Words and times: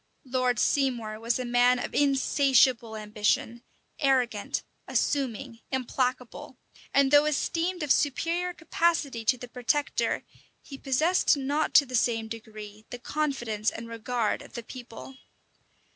Lord 0.25 0.57
Seymour 0.57 1.19
was 1.19 1.37
a 1.37 1.45
man 1.45 1.77
of 1.77 1.93
insatiable 1.93 2.95
ambition; 2.97 3.61
arrogant, 3.99 4.63
assuming, 4.87 5.59
implacable; 5.71 6.57
and 6.91 7.11
though 7.11 7.25
esteemed 7.25 7.83
of 7.83 7.91
superior 7.91 8.51
capacity 8.51 9.23
to 9.23 9.37
the 9.37 9.47
protector, 9.47 10.23
he 10.63 10.79
possessed 10.79 11.37
not 11.37 11.75
to 11.75 11.85
the 11.85 11.93
same 11.95 12.27
degree 12.27 12.83
the 12.89 12.97
confidence 12.97 13.69
and 13.69 13.87
regard 13.87 14.41
of 14.41 14.53
the 14.53 14.63
people. 14.63 15.17